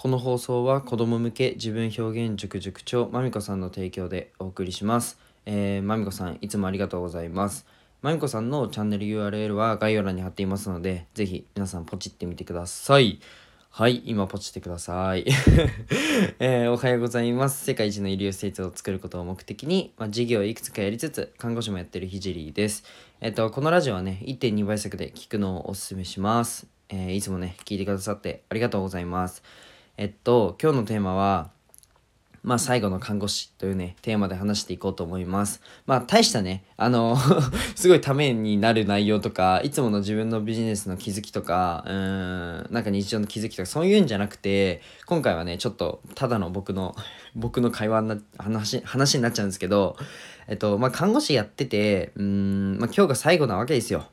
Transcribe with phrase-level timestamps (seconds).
[0.00, 5.18] この放送は子供向け自分表現塾塾長まみこさんの提供でお送りします。
[5.44, 7.66] えー、まみこさんいつもありがとうございます。
[8.00, 13.20] まみこさんのチャンネル URL は概要欄に貼っていますので、ぜひ皆さんポチってみてください。
[13.68, 15.26] はい、今ポチってください。
[16.40, 17.62] えー、おはようございます。
[17.66, 22.84] 世界一の医療施設を作ることを目的に、まあ、事業をいくつかやりつつ、看護師もやってるひじりです。
[23.20, 26.66] えっ、ー、と、このラジオはね、1.2倍速で聞くのをおすすめします。
[26.88, 29.42] えー、いつもね、聞いてくださってありがとうございます。
[30.00, 31.50] えっと、今日のテーマは、
[32.42, 35.60] まあ最後の看護師というね、テーマで話していこうと思います。
[35.84, 37.18] まあ大したね、あの
[37.76, 46.96] すごいためになる内容とか、いつもの自分のビジネスの気づきとか、うん、なんか日常の気づきとか、そういうんじゃなくて、今回はね、ちょっとただの僕の
[47.36, 49.98] 僕の会話な、話、話になっちゃうんですけど、
[50.48, 54.06] えっと、まあ看護師やってて、うん、まあ今日が最後なわけですよ。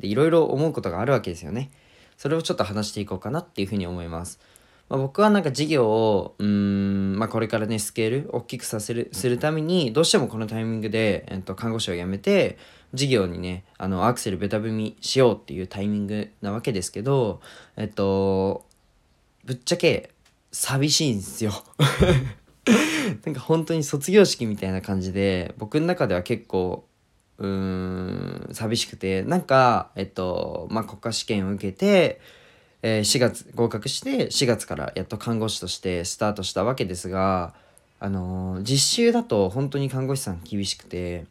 [0.00, 1.70] で、いろいろ思うことがあるわけですよね。
[2.16, 4.40] それをちょっと話していこうかなっていうふうに思います。
[4.88, 12.58] まあ、僕はなんか事業をうん、まあ、これからねスケール大きくさせるするためにどうしてもこのタイミングで、えっと、看護師を辞めて
[12.92, 17.40] 事業にねあのアクセルベタ踏みしようっていうタイミングなわけですけど
[17.76, 18.66] えっと
[19.44, 20.10] ぶっちゃけ
[20.52, 21.52] 寂しいんですよ。
[23.26, 26.86] なんか本当に卒業式みたいな感じで僕の中では結構
[27.38, 32.20] うん寂しくてなんかえっとまあ国家試験を受けて
[32.86, 37.54] えー、4月合格して4月からやっと看護師としてスタートしたわけですが、
[37.98, 41.24] あのー、実習だと本当に看護師さん厳しくて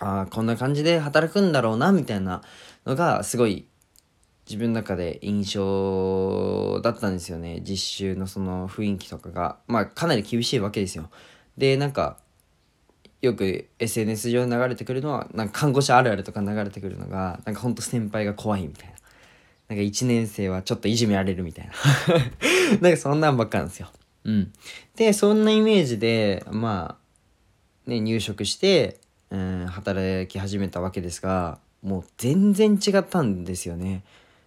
[0.00, 2.42] あこんな感じで働くんだろうなみたいな
[2.86, 3.66] のがすごい
[4.48, 7.60] 自分の中で印象だったんですよね。
[7.62, 9.58] 実習のその雰囲気とかが。
[9.68, 11.08] まあかなり厳しいわけですよ。
[11.56, 12.16] でなんか
[13.20, 18.97] よく SNS 上に流れてくるのはなんか看護師あるあるとか流れてくるのがなんかほんと先輩が怖いみたいな。
[19.68, 21.72] なんか1年生はちょっといじめられるみたいな
[22.80, 23.88] なんかそんなんばっかなんですよ。
[24.24, 24.52] うん。
[24.96, 26.96] で、そんなイメージで、ま
[27.86, 28.98] あ、ね、入職して、
[29.30, 34.04] うん、働き始めたわけですが、もう全然違ったんですよね。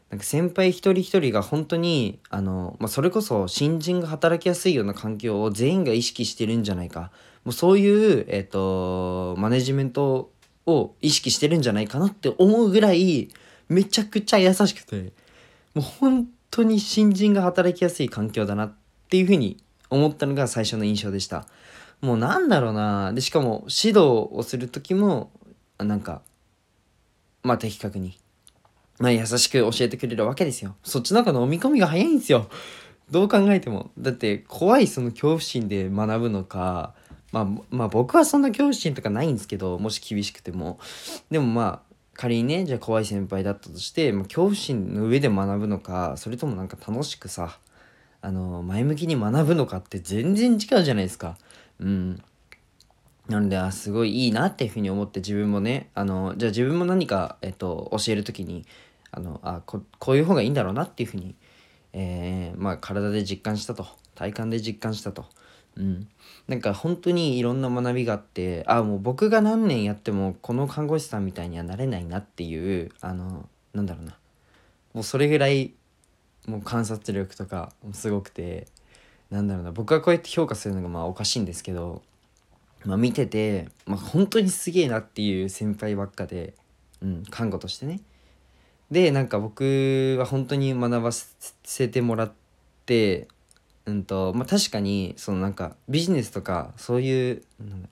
[0.09, 7.11] なんか先輩一人一人が本当に、あの、まあ、それこそ新人が働きやすいような環境を全員が意識してるんじゃないか。
[7.45, 10.31] もうそういう、えっ、ー、と、マネジメント
[10.65, 13.29] を意識してるんじゃないかなって思うぐらい、
[13.71, 15.13] めちゃくちゃ優しくて、
[15.73, 18.73] もう本当に新人が働きやすい環境だなっ
[19.09, 21.47] ていうふうに思ったのが最初の印象でした。
[22.01, 25.31] もうなんだろうなで、しかも指導をする時も、
[25.77, 26.21] なんか、
[27.43, 28.17] まあ的確に、
[28.99, 30.75] まあ優しく教えてくれるわけですよ。
[30.83, 32.49] そっちの中の飲み込みが早いんですよ。
[33.09, 33.91] どう考えても。
[33.97, 36.93] だって怖いその恐怖心で学ぶのか、
[37.31, 40.77] まあ、まあ僕はそんな恐怖心とかないんですけど、もし厳しくても。
[41.29, 47.57] でもまあ、仮にねじゃあ怖い先輩だったとして、まあ、恐怖心の上で学ぶのかそれともなんか楽しくさ
[48.21, 51.37] あの前向きに学ぶのかって全然違うじゃないですか。
[51.79, 52.23] うん。
[53.27, 58.65] なので、あ、すごいいいなっていうふうに思って自分もね、あの、じゃあ自分も何か、えっと、教える時に、
[59.11, 61.35] あの、あこ、こういう方がいいんだろうなっていうふうに、
[61.93, 63.87] えー、まあ、体で実感したと。
[64.15, 65.25] 体感で実感したと。
[65.77, 66.07] うん、
[66.47, 74.17] なんか本当にいろんな学びがあってあもう僕が何年やってもこの看護師さんみたいにはなれないなっていうあのなんだろうな。
[74.93, 75.73] もうそれぐらい
[76.47, 78.67] もう観察力とかすごくて
[79.29, 79.71] なんだろうな。
[79.71, 82.01] 僕がこうやって評価するのがまあおかしいんですけど、
[82.83, 86.53] まあ、見てて、まあ、本当にすげえなっていう先輩ばっかで、
[87.01, 88.01] うん、看護としてね。
[88.91, 92.31] でなんか僕は本当に学ばせてもらっ
[92.85, 93.29] て
[93.85, 97.41] うんとまあ確かにそのなんかビジネスとかそういう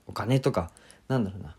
[0.06, 0.70] お金とか
[1.08, 1.56] なんだろうな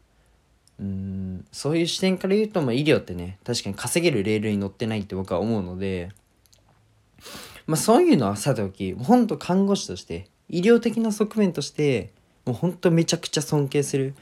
[0.80, 6.10] うんそういう視点から言うと、まあ、医療ってね確かに稼げるレールに乗ってないって僕は思うので
[7.68, 12.12] まあそういうのはさておきほんと看護師として医療的な側面として
[12.46, 14.16] もうほんとめちゃくちゃ尊敬する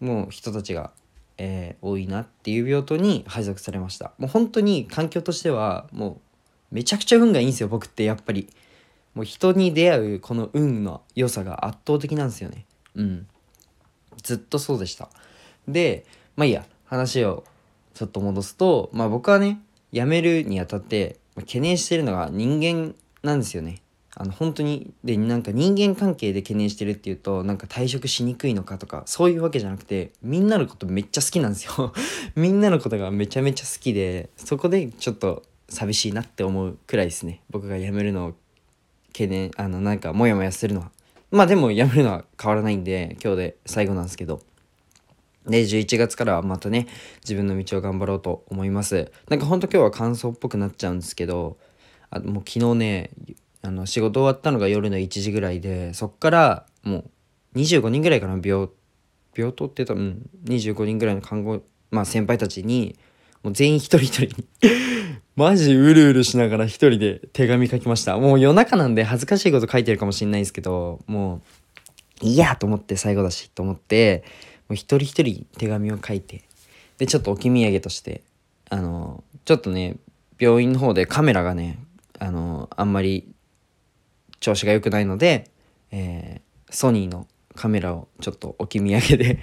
[0.00, 0.92] もう人たちが、
[1.36, 6.20] えー、多いなっていう病棟に配属されましたもう本当に環境としてはも
[6.72, 8.48] うめちゃくちゃ運がいいんですよ僕ってやっぱり。
[9.14, 12.66] もう人に出会うこの運の良さが圧倒的なんですよね。
[12.94, 13.26] うん。
[14.22, 15.08] ずっとそうでした。
[15.66, 16.04] で
[16.36, 16.64] まあいいや。
[16.90, 17.44] 話を
[17.94, 19.60] ちょっと戻すとまあ僕はね
[19.92, 23.80] 辞めるにあたって懸念してるのが人間なんですよね。
[24.16, 31.92] あの本当にでなんか人間関係で懸念してるっていうとなんか退職しにくいのかとかそういうわけじゃなくてみんなのことめっちゃ好きなんですよ。
[32.34, 37.40] みんなのことがめちゃめちゃ好きでそこでちょっと寂しいなって思うくらいですね。
[37.50, 38.34] 僕が辞めるのを
[39.12, 40.90] 懸念あのなんかモヤモヤするのは。
[41.30, 44.40] まあでもやめるのは変わらないんで今日で最後なんですけど。
[45.46, 46.86] で11月からはまたね
[47.22, 49.10] 自分の道を頑張ろうと思います。
[49.28, 51.56] なんかほんと今日は感想っぽくなっちゃうんですけど
[52.10, 53.10] あもう昨日ね
[53.62, 57.04] あの仕事終わったのが夜の1時ぐらいでそっからも
[57.54, 58.68] う25人ぐらいかな病
[59.34, 62.98] 病棟って言ったらうん25人ぐらいの看護まあ先輩たちに
[63.42, 64.46] もう全員一人一人に
[65.40, 68.18] マジうるうるしながら一人で手紙書きました。
[68.18, 71.40] もう夜中なんで恥ずかしいこと書いてるかもしれないですけども
[72.22, 74.22] ういやと思って最後だしと思って
[74.68, 76.44] もう一人一人手紙を書いて
[76.98, 78.22] でちょっと置き土産として
[78.68, 79.96] あのちょっとね
[80.38, 81.78] 病院の方でカメラがね
[82.18, 83.32] あのあんまり
[84.40, 85.50] 調子が良くないので、
[85.90, 89.38] えー、ソニーのカメラをちょっと置き土産で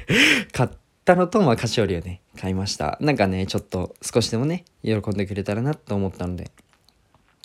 [0.52, 0.78] 買って
[1.14, 2.98] ったのと、まあ、菓子折りをね買いました。
[3.00, 6.52] なんかねちょっと少しでもね喜んでくれたらなと思ったので。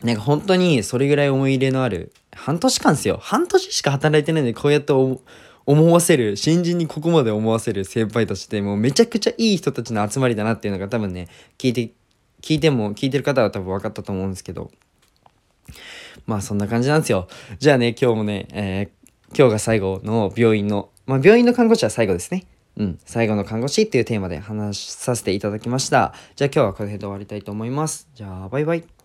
[0.02, 3.18] なんか本当にそれぐらい思い入れのある半年間ですよ。
[3.22, 11.92] 半年しか働いてないのにこうやって思わせる新人にここまで思わせる先輩たちってもうめちゃくちゃいい人たちの集まりだなっていうのが多分ね聞いて
[12.40, 14.72] 聞いても聞いてる方は多分分かったと思うんですけど。
[16.26, 17.28] まあそんな感じなんですよ。
[17.60, 22.44] じゃあね今日もね、えー、今日が最後の病院のまあ病院の看護師は最後ですね。
[22.76, 26.14] うん、最後の看護師っていうテーマで話させていただきました。
[26.36, 28.08] じゃあ今日はこの辺で終わりたいと思います。
[28.14, 29.01] じゃあバイバイ。